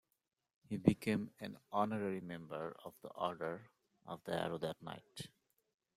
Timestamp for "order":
3.09-3.69